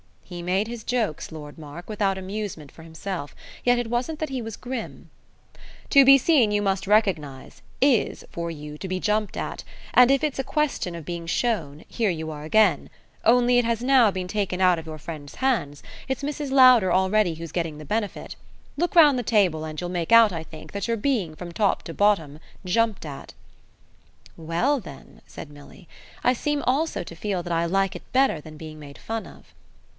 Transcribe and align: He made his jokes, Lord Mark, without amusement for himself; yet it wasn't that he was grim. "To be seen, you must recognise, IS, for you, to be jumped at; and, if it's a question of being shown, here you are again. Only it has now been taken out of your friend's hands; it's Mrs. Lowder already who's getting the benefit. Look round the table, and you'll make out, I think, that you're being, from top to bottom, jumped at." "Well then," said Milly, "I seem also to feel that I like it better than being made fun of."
He 0.23 0.41
made 0.41 0.67
his 0.69 0.83
jokes, 0.85 1.29
Lord 1.31 1.59
Mark, 1.59 1.89
without 1.89 2.17
amusement 2.17 2.71
for 2.71 2.83
himself; 2.83 3.35
yet 3.65 3.77
it 3.77 3.89
wasn't 3.89 4.17
that 4.19 4.29
he 4.29 4.41
was 4.41 4.55
grim. 4.55 5.11
"To 5.89 6.05
be 6.05 6.17
seen, 6.17 6.51
you 6.51 6.61
must 6.61 6.87
recognise, 6.87 7.61
IS, 7.81 8.23
for 8.31 8.49
you, 8.49 8.77
to 8.77 8.87
be 8.87 8.99
jumped 8.99 9.35
at; 9.35 9.65
and, 9.93 10.09
if 10.09 10.23
it's 10.23 10.39
a 10.39 10.43
question 10.43 10.95
of 10.95 11.03
being 11.05 11.27
shown, 11.27 11.83
here 11.87 12.09
you 12.09 12.31
are 12.31 12.43
again. 12.45 12.89
Only 13.25 13.59
it 13.59 13.65
has 13.65 13.83
now 13.83 14.09
been 14.09 14.29
taken 14.29 14.59
out 14.61 14.79
of 14.79 14.85
your 14.87 14.97
friend's 14.97 15.35
hands; 15.35 15.83
it's 16.07 16.23
Mrs. 16.23 16.49
Lowder 16.49 16.93
already 16.93 17.35
who's 17.35 17.51
getting 17.51 17.77
the 17.77 17.85
benefit. 17.85 18.37
Look 18.77 18.95
round 18.95 19.19
the 19.19 19.23
table, 19.23 19.65
and 19.65 19.79
you'll 19.79 19.89
make 19.91 20.13
out, 20.13 20.31
I 20.31 20.43
think, 20.43 20.71
that 20.71 20.87
you're 20.87 20.97
being, 20.97 21.35
from 21.35 21.51
top 21.51 21.83
to 21.83 21.93
bottom, 21.93 22.39
jumped 22.65 23.05
at." 23.05 23.33
"Well 24.37 24.79
then," 24.79 25.21
said 25.27 25.51
Milly, 25.51 25.89
"I 26.23 26.31
seem 26.33 26.63
also 26.63 27.03
to 27.03 27.15
feel 27.15 27.43
that 27.43 27.53
I 27.53 27.65
like 27.65 27.95
it 27.97 28.13
better 28.13 28.39
than 28.41 28.57
being 28.57 28.79
made 28.79 28.97
fun 28.97 29.27
of." 29.27 29.53